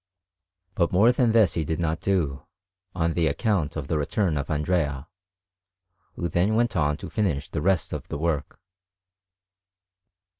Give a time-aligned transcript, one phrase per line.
[0.73, 2.47] But more than this he did not do,
[2.95, 5.07] on account of the return of Andrea,
[6.15, 8.59] who then went on to finish the rest of the work.